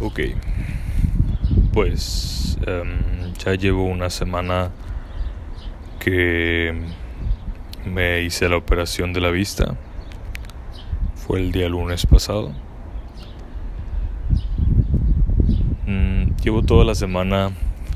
[0.00, 0.20] Ok,
[1.72, 4.70] pues em, ya llevo una semana
[5.98, 6.72] que
[7.84, 9.74] me hice la operación de la vista.
[11.16, 12.52] Fue el día lunes pasado.
[15.84, 17.50] Mm, llevo toda la semana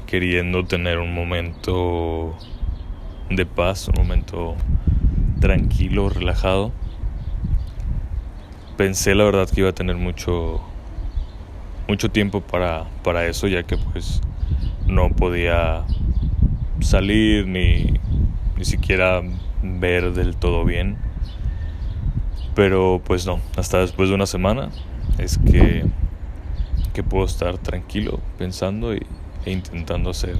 [0.07, 2.37] queriendo tener un momento
[3.31, 4.57] de paz, un momento
[5.39, 6.73] tranquilo, relajado.
[8.77, 10.72] Pensé la verdad que iba a tener mucho
[11.93, 14.23] mucho tiempo para, para eso, ya que pues
[14.87, 15.85] no podía
[16.81, 18.01] salir ni,
[18.57, 19.21] ni siquiera
[19.63, 20.97] ver del todo bien.
[22.55, 24.71] Pero pues no, hasta después de una semana
[25.19, 25.85] es que,
[26.95, 29.03] que puedo estar tranquilo pensando y,
[29.45, 30.39] e intentando hacer,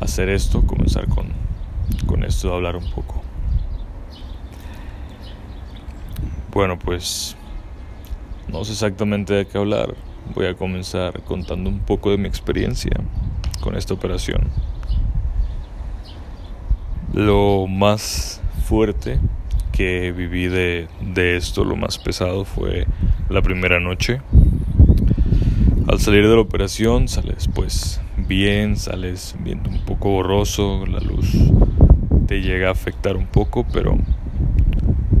[0.00, 1.32] hacer esto, comenzar con,
[2.06, 3.20] con esto hablar un poco.
[6.52, 7.36] Bueno, pues
[8.48, 9.94] no sé exactamente de qué hablar.
[10.34, 12.92] Voy a comenzar contando un poco de mi experiencia
[13.60, 14.48] con esta operación.
[17.12, 19.20] Lo más fuerte
[19.72, 22.86] que viví de, de esto, lo más pesado, fue
[23.28, 24.20] la primera noche.
[25.88, 31.30] Al salir de la operación sales pues bien, sales viendo un poco borroso, la luz
[32.26, 33.98] te llega a afectar un poco, pero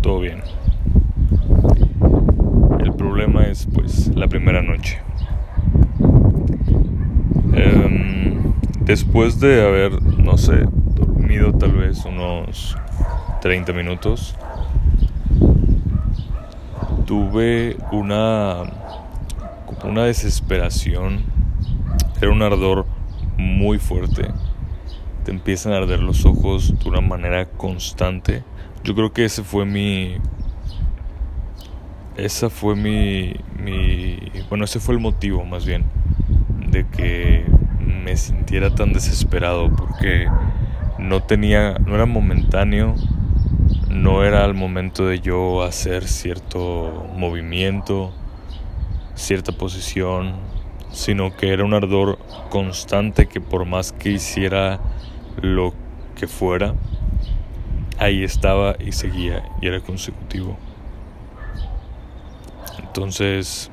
[0.00, 0.42] todo bien
[3.54, 4.98] es pues la primera noche.
[7.52, 10.66] Em, después de haber, no sé,
[10.96, 12.76] dormido tal vez unos
[13.42, 14.34] 30 minutos,
[17.06, 18.64] tuve una,
[19.84, 21.22] una desesperación,
[22.20, 22.86] era un ardor
[23.36, 24.32] muy fuerte,
[25.24, 28.42] te empiezan a arder los ojos de una manera constante.
[28.82, 30.16] Yo creo que ese fue mi,
[32.16, 35.84] esa fue mi, mi, bueno, ese fue el motivo más bien
[36.70, 37.44] de que
[38.04, 40.26] me sintiera tan desesperado porque
[40.98, 42.94] no tenía, no era momentáneo,
[43.88, 48.12] no era el momento de yo hacer cierto movimiento,
[49.14, 50.34] cierta posición,
[50.90, 52.18] sino que era un ardor
[52.50, 54.80] constante que por más que hiciera
[55.40, 55.74] lo
[56.16, 56.74] que fuera,
[57.98, 60.56] ahí estaba y seguía y era consecutivo.
[62.96, 63.72] Entonces,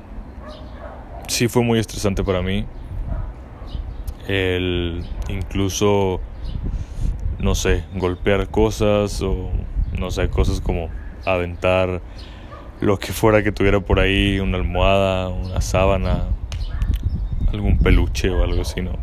[1.28, 2.66] sí fue muy estresante para mí.
[4.26, 6.20] El incluso,
[7.38, 9.48] no sé, golpear cosas o,
[9.96, 10.88] no sé, cosas como
[11.24, 12.02] aventar
[12.80, 16.24] lo que fuera que tuviera por ahí, una almohada, una sábana,
[17.52, 18.98] algún peluche o algo así, ¿no?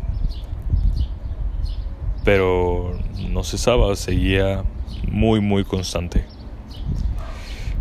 [2.26, 2.92] Pero
[3.30, 4.64] no cesaba, seguía
[5.10, 6.26] muy, muy constante.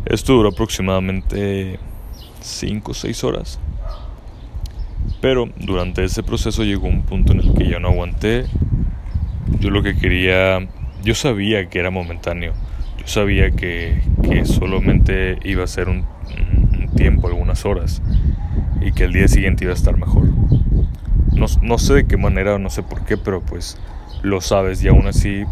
[0.06, 1.80] Esto duró aproximadamente
[2.50, 3.60] 5 o 6 horas.
[5.22, 8.46] Pero durante ese proceso llegó un punto en el que ya no aguanté.
[9.60, 10.68] Yo lo que quería,
[11.04, 12.54] yo sabía que era momentáneo.
[12.98, 14.02] Yo sabía que,
[14.46, 16.06] solamente iba a ser un,
[16.74, 18.02] un, tiempo, algunas horas.
[18.82, 20.28] Y que el día siguiente iba a estar mejor.
[21.34, 23.78] No, no sé de qué manera, no sé por qué, pero pues
[24.22, 25.46] lo sabes y aún así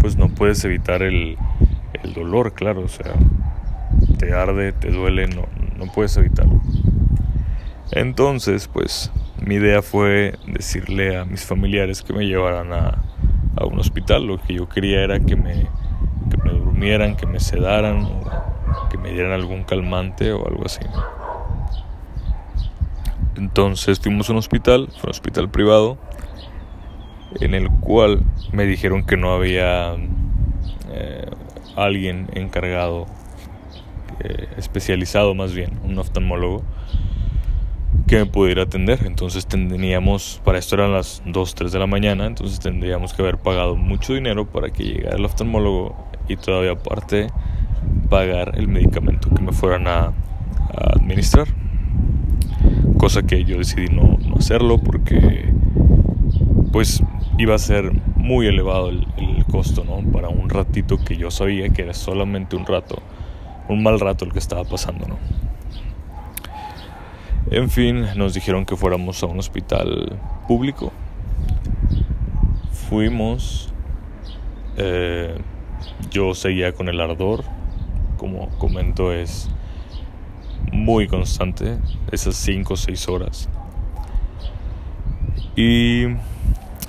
[0.00, 1.36] pues no puedes evitar el,
[2.02, 2.82] el dolor, claro.
[2.82, 3.14] O sea,
[4.18, 6.60] te arde, te duele, no, no puedes evitarlo.
[7.92, 13.02] Entonces, pues mi idea fue decirle a mis familiares que me llevaran a,
[13.56, 14.26] a un hospital.
[14.26, 15.68] Lo que yo quería era que me,
[16.30, 18.08] que me durmieran, que me sedaran,
[18.90, 20.80] que me dieran algún calmante o algo así.
[23.36, 25.98] Entonces fuimos a un hospital, fue un hospital privado,
[27.40, 28.22] en el cual
[28.52, 29.94] me dijeron que no había
[30.90, 31.30] eh,
[31.76, 33.06] alguien encargado
[34.20, 36.62] eh, especializado más bien, un oftalmólogo,
[38.06, 39.00] que me pudiera atender.
[39.04, 43.38] Entonces tendríamos, para esto eran las 2, 3 de la mañana, entonces tendríamos que haber
[43.38, 45.96] pagado mucho dinero para que llegara el oftalmólogo
[46.28, 47.28] y todavía aparte
[48.08, 50.12] pagar el medicamento que me fueran a,
[50.92, 51.46] administrar.
[52.98, 55.52] Cosa que yo decidí no, no, hacerlo porque
[56.72, 57.02] pues
[57.38, 60.00] iba a ser muy elevado el, el costo, ¿no?
[60.10, 63.00] Para un ratito que yo sabía que era solamente un rato
[63.68, 65.18] un mal rato el que estaba pasando, ¿no?
[67.50, 70.18] En fin, nos dijeron que fuéramos a un hospital
[70.48, 70.92] público.
[72.88, 73.72] Fuimos.
[74.76, 75.38] Eh,
[76.10, 77.44] yo seguía con el ardor.
[78.16, 79.48] Como comento, es
[80.72, 81.78] muy constante.
[82.10, 83.48] Esas 5 o 6 horas.
[85.54, 86.06] Y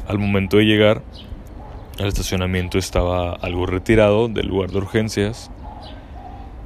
[0.07, 1.03] al momento de llegar,
[1.99, 5.51] el estacionamiento estaba algo retirado del lugar de urgencias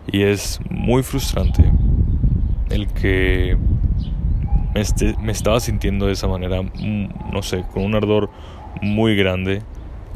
[0.07, 1.71] y es muy frustrante
[2.69, 3.57] el que
[4.73, 4.81] me,
[5.21, 8.29] me estaba sintiendo de esa manera, mm, no sé, con un ardor
[8.81, 9.61] muy grande,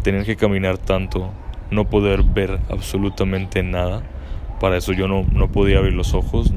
[0.03, 1.31] tener que caminar tanto,
[1.71, 4.03] no poder ver absolutamente nada.
[4.59, 6.53] Para eso yo no, no podía abrir los ojos,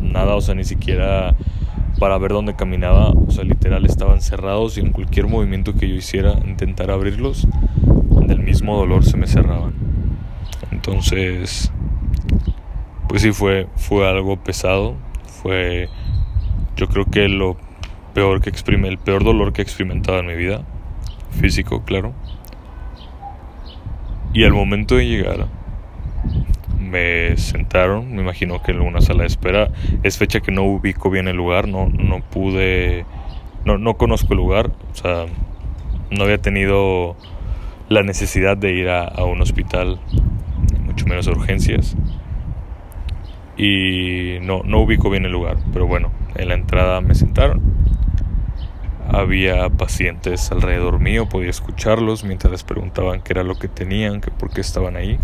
[0.00, 1.34] nada, o sea, ni siquiera
[1.98, 5.94] para ver dónde caminaba, o sea, literal estaban cerrados y en cualquier movimiento que yo
[5.94, 7.46] hiciera, intentar abrirlos,
[8.26, 9.74] del mismo dolor se me cerraban.
[10.72, 11.72] Entonces,
[13.08, 14.94] pues sí fue, fue algo pesado,
[15.42, 15.88] fue
[16.76, 17.56] yo creo que lo
[18.14, 20.62] peor que exprime, el peor dolor que he experimentado en mi vida,
[21.30, 22.12] físico, claro.
[24.32, 25.46] Y al momento de llegar,
[26.78, 29.70] me sentaron, me imagino que en una sala de espera.
[30.02, 33.04] Es fecha que no ubico bien el lugar, no, no pude,
[33.64, 35.26] no, no conozco el lugar, o sea,
[36.10, 37.16] no había tenido
[37.88, 39.98] la necesidad de ir a, a un hospital,
[40.84, 41.96] mucho menos urgencias.
[43.56, 47.62] Y no, no ubico bien el lugar, pero bueno, en la entrada me sentaron.
[49.08, 54.30] Había pacientes alrededor mío, podía escucharlos mientras les preguntaban qué era lo que tenían, que
[54.30, 55.18] por qué estaban ahí.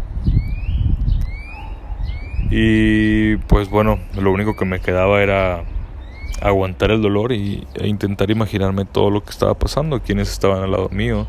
[2.50, 5.64] Y pues bueno, lo único que me quedaba era
[6.42, 10.72] aguantar el dolor y, e intentar imaginarme todo lo que estaba pasando, quiénes estaban al
[10.72, 11.26] lado mío,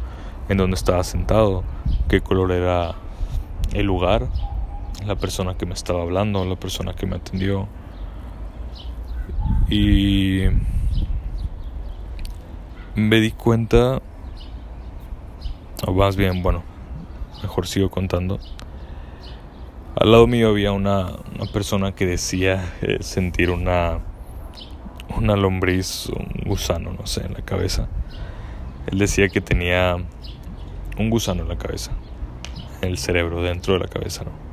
[0.50, 1.63] en dónde estaba sentado,
[2.09, 2.95] qué color era
[3.73, 4.27] el lugar,
[5.07, 7.67] la persona que me estaba hablando, la persona que me atendió.
[9.69, 10.44] Y
[12.95, 14.01] me di cuenta,
[15.85, 16.63] o más bien, bueno,
[17.41, 18.39] mejor sigo contando.
[19.95, 24.00] Al lado mío había una, una persona que decía eh, sentir una,
[25.17, 27.88] una lombriz, un gusano, no sé, en la cabeza.
[28.88, 29.97] Él decía que tenía
[30.97, 31.91] un gusano en la cabeza,
[32.81, 34.52] en el cerebro, dentro de la cabeza, ¿no?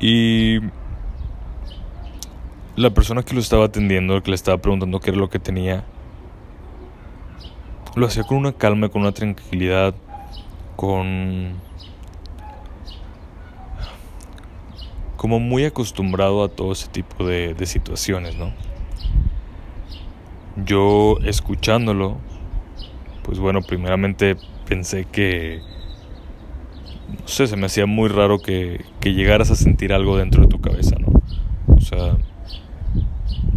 [0.00, 0.60] Y
[2.76, 5.84] la persona que lo estaba atendiendo, que le estaba preguntando qué era lo que tenía,
[7.94, 9.94] lo hacía con una calma, con una tranquilidad,
[10.76, 11.54] con...
[15.16, 18.52] como muy acostumbrado a todo ese tipo de, de situaciones, ¿no?
[20.64, 22.18] Yo escuchándolo,
[23.22, 24.36] pues bueno, primeramente
[24.68, 25.62] pensé que,
[27.08, 30.48] no sé, se me hacía muy raro que, que llegaras a sentir algo dentro de
[30.48, 31.22] tu cabeza, ¿no?
[31.74, 32.16] O sea,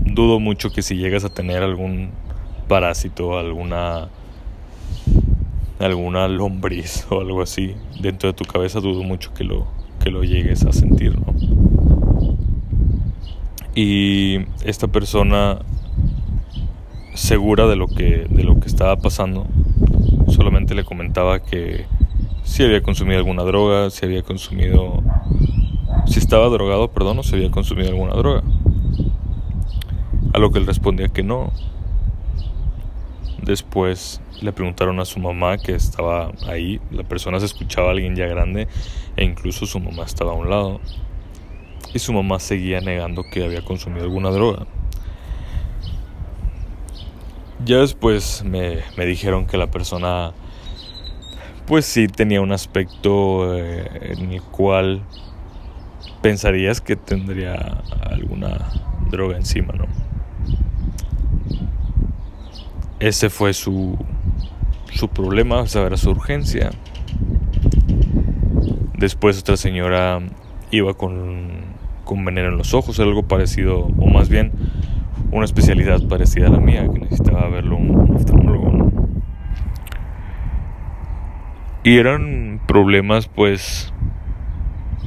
[0.06, 2.12] dudo mucho que si llegas a tener algún
[2.68, 4.10] parásito, alguna
[5.80, 9.68] alguna lombriz o algo así dentro de tu cabeza, dudo mucho que lo
[10.04, 11.34] que lo llegues a sentir, ¿no?
[13.76, 15.60] Y esta persona
[17.14, 19.48] segura de lo que de lo que estaba pasando,
[20.28, 21.86] solamente le comentaba que
[22.50, 25.04] si había consumido alguna droga, si había consumido
[26.08, 28.42] si estaba drogado, perdón, o si había consumido alguna droga.
[30.34, 31.52] A lo que él respondía que no.
[33.44, 36.82] Después le preguntaron a su mamá que estaba ahí.
[36.90, 38.68] La persona se escuchaba a alguien ya grande
[39.16, 40.82] e incluso su mamá estaba a un lado.
[41.94, 44.66] Y su mamá seguía negando que había consumido alguna droga.
[47.64, 50.34] Ya después me, me dijeron que la persona
[51.70, 55.04] pues sí tenía un aspecto eh, en el cual
[56.24, 58.72] pensarías que tendría alguna
[59.12, 59.86] droga encima, ¿no?
[63.00, 63.96] Ese fue su,
[64.92, 66.72] su problema, esa era su urgencia.
[68.98, 70.22] Después otra señora
[70.72, 71.52] iba con,
[72.04, 74.52] con veneno en los ojos, algo parecido, o más bien
[75.32, 78.72] una especialidad parecida a la mía, que necesitaba verlo un, un oftalmólogo.
[78.72, 78.90] ¿no?
[81.84, 83.94] Y eran problemas, pues,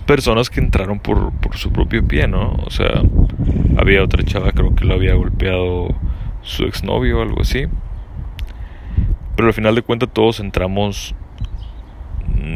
[0.06, 2.52] personas que entraron por, por su propio pie, ¿no?
[2.64, 3.02] O sea,
[3.76, 5.88] había otra chava, creo que lo había golpeado
[6.42, 7.66] su exnovio o algo así.
[9.36, 11.14] Pero al final de cuentas todos entramos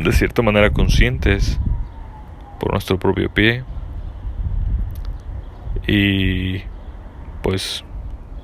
[0.05, 1.61] de cierta manera conscientes
[2.61, 3.65] por nuestro propio pie.
[5.87, 6.63] Y
[7.43, 7.85] pues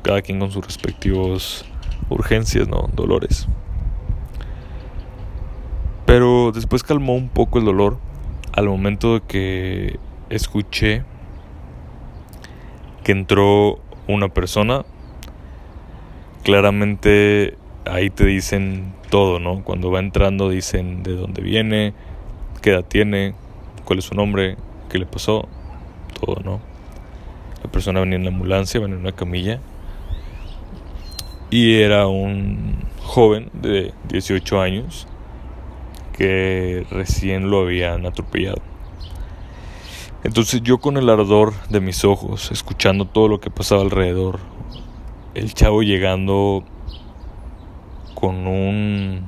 [0.03, 1.65] cada quien con sus respectivos
[2.09, 2.89] urgencias, ¿no?
[2.93, 3.49] Dolores.
[6.07, 7.99] Pero después calmó un poco el dolor
[8.53, 9.99] al momento de que
[10.31, 11.05] escuché
[13.03, 13.79] que entró
[14.09, 14.85] una persona
[16.43, 19.63] claramente ahí te dicen todo, ¿no?
[19.65, 21.95] Cuando va entrando dicen de dónde viene,
[22.61, 23.35] qué edad tiene,
[23.85, 24.57] cuál es su nombre,
[24.89, 25.49] qué le pasó,
[26.21, 26.61] todo, ¿no?
[27.63, 29.61] La persona venía en la ambulancia, venía en una camilla
[31.51, 35.07] y era un joven de 18 años
[36.13, 38.63] que recién lo habían atropellado.
[40.25, 44.39] Entonces yo con el ardor de mis ojos, escuchando todo lo que pasaba alrededor,
[45.35, 46.63] el chavo llegando
[48.15, 49.27] con un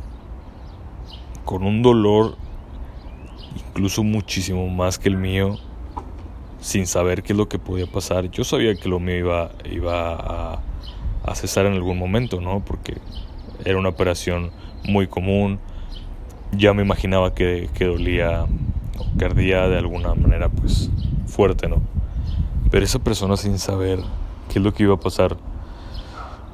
[1.45, 2.37] con un dolor
[3.57, 5.59] incluso muchísimo más que el mío
[6.61, 8.31] sin saber qué es lo que podía pasar.
[8.31, 10.62] Yo sabía que lo mío iba iba a,
[11.25, 12.64] a cesar en algún momento, ¿no?
[12.64, 12.99] Porque
[13.64, 14.53] era una operación
[14.85, 15.59] muy común.
[16.56, 18.46] Ya me imaginaba que, que dolía
[18.99, 20.90] o que ardía de alguna manera pues
[21.26, 21.82] fuerte, ¿no?
[22.70, 24.00] Pero esa persona sin saber
[24.49, 25.37] qué es lo que iba a pasar,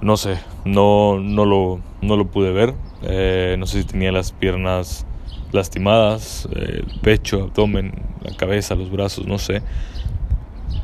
[0.00, 2.74] no sé, no, no, lo, no lo pude ver.
[3.02, 5.06] Eh, no sé si tenía las piernas
[5.52, 7.92] lastimadas, el pecho, abdomen,
[8.22, 9.62] la cabeza, los brazos, no sé.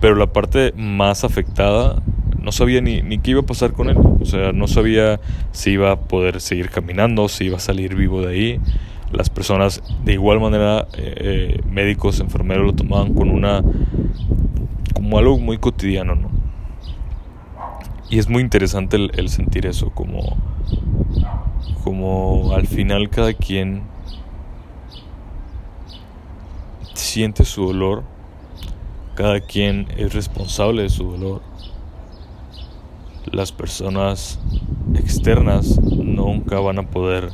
[0.01, 2.03] Pero la parte más afectada
[2.41, 3.97] no sabía ni, ni qué iba a pasar con él.
[3.99, 5.21] O sea, no sabía
[5.53, 8.61] si iba a poder seguir caminando, si iba a salir vivo de ahí.
[9.13, 13.63] Las personas, de igual manera, eh, médicos, enfermeros, lo tomaban con una.
[14.95, 16.31] como algo muy cotidiano, ¿no?
[18.11, 20.37] Y es muy interesante el, el sentir eso, como.
[21.85, 23.83] como al final cada quien
[26.95, 28.03] siente su dolor,
[29.15, 31.43] cada quien es responsable de su dolor.
[33.33, 34.39] Las personas
[34.95, 37.33] externas nunca van a poder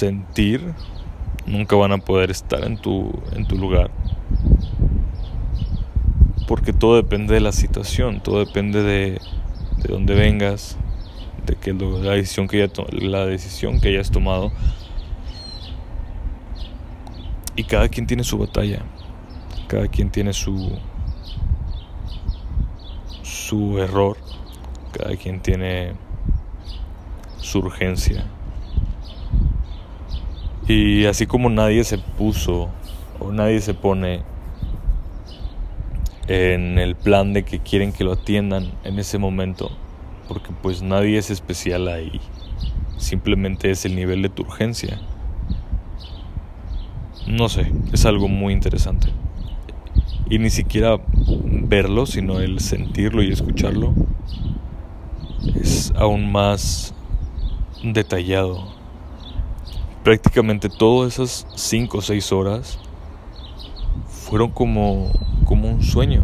[0.00, 0.72] sentir,
[1.46, 3.90] nunca van a poder estar en tu, en tu lugar.
[6.48, 9.20] Porque todo depende de la situación, todo depende de,
[9.82, 10.78] de dónde vengas,
[11.44, 14.50] de que la decisión que, ya la decisión que hayas tomado.
[17.54, 18.82] Y cada quien tiene su batalla,
[19.68, 20.78] cada quien tiene su,
[23.22, 24.16] su error,
[24.92, 25.92] cada quien tiene
[27.36, 28.24] su urgencia.
[30.72, 32.68] Y así como nadie se puso
[33.18, 34.22] o nadie se pone
[36.28, 39.72] en el plan de que quieren que lo atiendan en ese momento,
[40.28, 42.20] porque pues nadie es especial ahí,
[42.98, 45.00] simplemente es el nivel de tu urgencia.
[47.26, 49.08] No sé, es algo muy interesante.
[50.28, 51.00] Y ni siquiera
[51.64, 53.92] verlo, sino el sentirlo y escucharlo
[55.56, 56.94] es aún más
[57.82, 58.79] detallado
[60.02, 62.78] prácticamente todas esas 5 o 6 horas
[64.08, 65.12] fueron como,
[65.44, 66.22] como un sueño.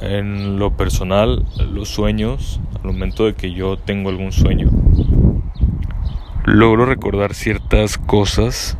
[0.00, 4.68] En lo personal, los sueños, al momento de que yo tengo algún sueño,
[6.44, 8.76] logro recordar ciertas cosas,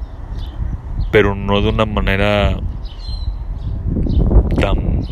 [1.12, 2.58] pero no de una manera
[4.60, 5.06] tan,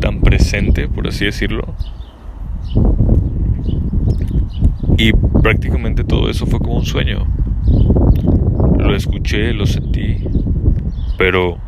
[0.00, 1.64] tan presente, por así decirlo.
[4.98, 7.26] Y prácticamente todo eso fue como un sueño.
[8.78, 10.24] Lo escuché, lo sentí,
[11.18, 11.58] pero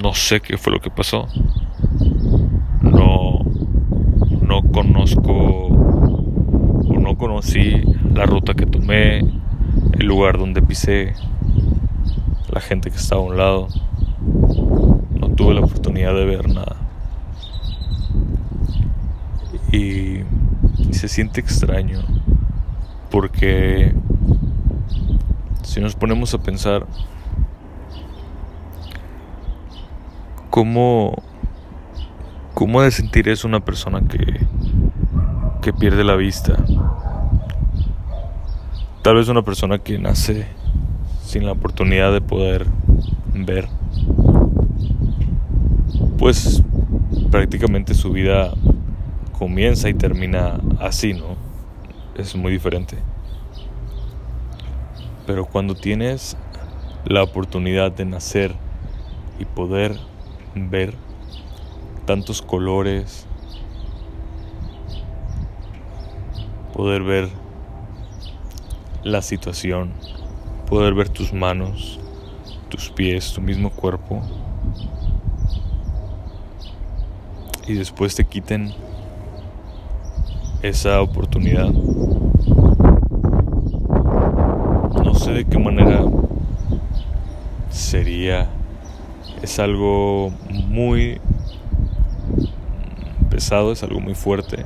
[0.00, 1.26] no sé qué fue lo que pasó.
[2.80, 3.40] No,
[4.40, 7.82] no conozco o no conocí
[8.14, 11.14] la ruta que tomé, el lugar donde pisé,
[12.50, 13.68] la gente que estaba a un lado.
[15.18, 16.76] No tuve la oportunidad de ver nada.
[19.72, 20.20] Y,
[20.78, 22.00] y se siente extraño
[23.14, 23.94] porque
[25.62, 26.84] si nos ponemos a pensar
[30.50, 31.22] cómo,
[32.54, 34.44] cómo de sentir es una persona que,
[35.62, 36.56] que pierde la vista.
[39.02, 40.48] Tal vez una persona que nace
[41.22, 42.66] sin la oportunidad de poder
[43.32, 43.68] ver.
[46.18, 46.64] Pues
[47.30, 48.54] prácticamente su vida
[49.38, 51.43] comienza y termina así, ¿no?
[52.16, 52.98] Es muy diferente.
[55.26, 56.36] Pero cuando tienes
[57.06, 58.54] la oportunidad de nacer
[59.38, 59.98] y poder
[60.54, 60.94] ver
[62.06, 63.26] tantos colores,
[66.74, 67.28] poder ver
[69.02, 69.92] la situación,
[70.68, 71.98] poder ver tus manos,
[72.68, 74.22] tus pies, tu mismo cuerpo,
[77.66, 78.74] y después te quiten
[80.64, 81.70] esa oportunidad.
[85.04, 86.02] No sé de qué manera
[87.68, 88.48] sería.
[89.42, 91.20] Es algo muy
[93.28, 94.64] pesado, es algo muy fuerte.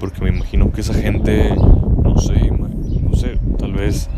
[0.00, 4.10] Porque me imagino que esa gente, no sé, no sé, tal vez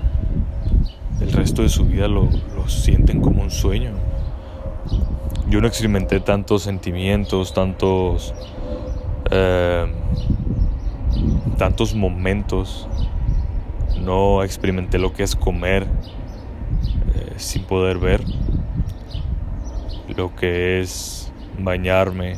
[1.21, 3.91] el resto de su vida lo, lo sienten como un sueño.
[5.51, 8.33] Yo no experimenté tantos sentimientos, tantos...
[9.31, 9.87] Eh,
[11.57, 12.89] tantos momentos.
[14.01, 15.85] No experimenté lo que es comer.
[17.15, 18.23] Eh, sin poder ver
[20.17, 22.37] lo que es bañarme,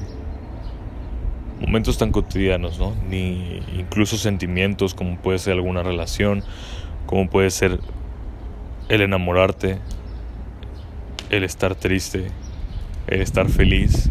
[1.60, 2.94] momentos tan cotidianos, ¿no?
[3.08, 6.42] Ni incluso sentimientos como puede ser alguna relación,
[7.06, 7.80] como puede ser
[8.88, 9.78] el enamorarte,
[11.30, 12.28] el estar triste,
[13.06, 14.10] el estar feliz,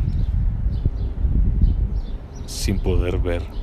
[2.46, 3.57] sin poder ver.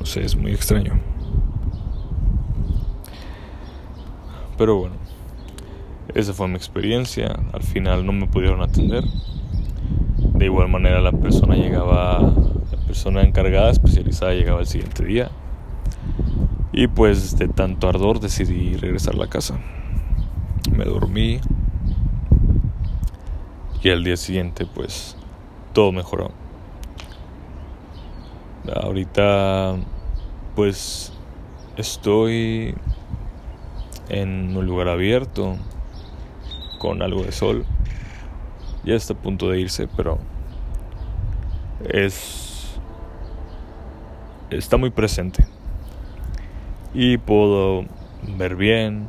[0.00, 0.98] No sé, es muy extraño.
[4.58, 4.96] Pero bueno,
[6.14, 7.36] esa fue mi experiencia.
[7.52, 9.04] Al final no me pudieron atender.
[10.34, 15.30] De igual manera la persona llegaba, la persona encargada, especializada, llegaba el siguiente día.
[16.72, 19.60] Y pues de tanto ardor decidí regresar a la casa.
[20.76, 21.38] Me dormí.
[23.80, 25.16] Y al día siguiente pues
[25.72, 26.43] todo mejoró.
[28.72, 29.76] Ahorita
[30.54, 31.12] pues
[31.76, 32.74] estoy
[34.08, 35.56] en un lugar abierto
[36.78, 37.66] con algo de sol.
[38.84, 40.18] Ya está a punto de irse, pero
[41.88, 42.78] es
[44.50, 45.44] está muy presente.
[46.94, 47.84] Y puedo
[48.38, 49.06] ver bien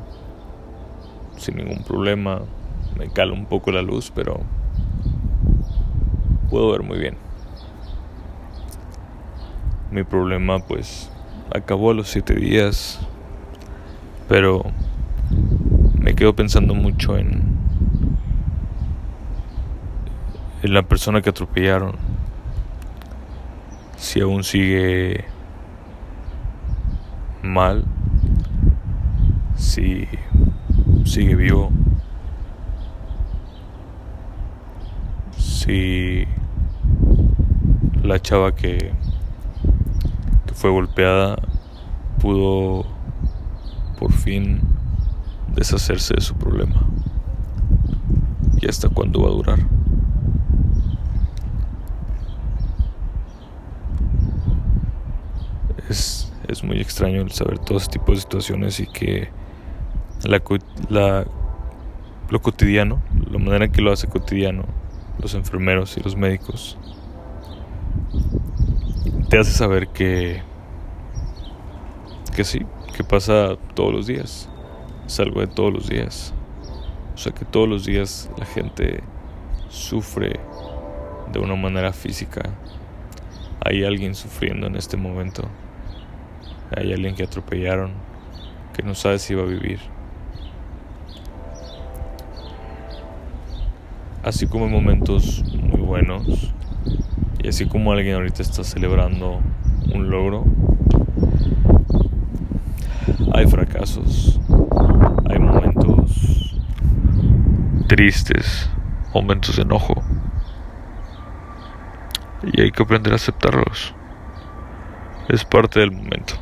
[1.37, 2.41] sin ningún problema.
[2.97, 4.39] Me cala un poco la luz, pero
[6.49, 7.24] puedo ver muy bien.
[9.95, 11.09] Mi problema pues
[11.53, 12.99] acabó a los siete días,
[14.27, 14.61] pero
[15.97, 17.57] me quedo pensando mucho en,
[20.63, 21.95] en la persona que atropellaron.
[23.95, 25.23] Si aún sigue
[27.41, 27.85] mal,
[29.55, 30.09] si
[31.05, 31.71] sigue vivo,
[35.37, 36.27] si
[38.03, 39.04] la chava que, que
[40.65, 41.35] fue golpeada
[42.19, 42.87] pudo
[43.99, 44.61] por fin
[45.53, 46.87] deshacerse de su problema.
[48.59, 49.59] ¿Y hasta cuándo va a durar?
[55.87, 59.29] Es, es muy extraño el saber todo ese tipo de situaciones y que
[60.23, 60.41] la,
[60.89, 61.27] la,
[62.31, 64.63] lo cotidiano, la manera en que lo hace cotidiano,
[65.19, 66.75] los enfermeros y los médicos,
[69.29, 70.41] te hace saber que,
[72.35, 74.49] que sí, que pasa todos los días,
[75.07, 76.33] es algo de todos los días.
[77.13, 79.01] O sea que todos los días la gente
[79.69, 80.37] sufre
[81.31, 82.49] de una manera física.
[83.63, 85.47] Hay alguien sufriendo en este momento.
[86.75, 87.91] Hay alguien que atropellaron,
[88.73, 89.79] que no sabe si va a vivir.
[94.23, 96.51] Así como en momentos muy buenos,
[97.41, 99.39] y así como alguien ahorita está celebrando
[99.93, 100.43] un logro,
[103.75, 104.39] fracasos,
[105.29, 106.55] hay momentos
[107.87, 108.69] tristes,
[109.13, 110.03] momentos de enojo.
[112.53, 113.93] Y hay que aprender a aceptarlos.
[115.29, 116.35] Es parte del momento.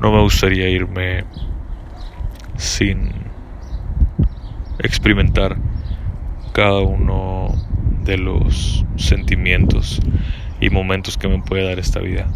[0.00, 1.24] No me gustaría irme
[2.56, 3.10] sin
[4.78, 5.56] experimentar
[6.52, 7.48] cada uno
[8.02, 10.00] de los sentimientos
[10.60, 12.26] y momentos que me puede dar esta vida.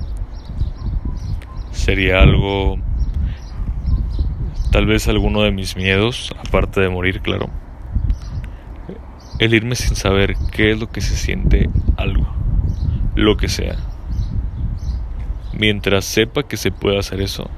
[1.73, 2.77] Sería algo,
[4.71, 7.49] tal vez alguno de mis miedos, aparte de morir, claro.
[9.39, 12.27] El irme sin saber qué es lo que se siente algo,
[13.15, 13.77] lo que sea.
[15.53, 17.49] Mientras sepa que se puede hacer eso,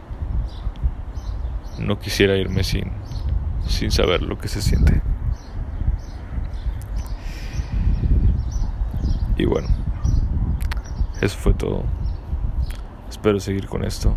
[1.78, 2.92] no quisiera irme sin,
[3.66, 5.02] sin saber lo que se siente.
[9.36, 9.68] Y bueno,
[11.22, 11.84] eso fue todo.
[13.08, 14.14] Espero seguir con esto.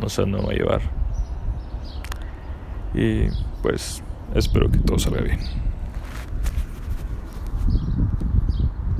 [0.00, 0.97] No sé dónde me va a llevar.
[2.98, 3.28] Y
[3.62, 4.02] pues
[4.34, 5.38] espero que todo salga bien.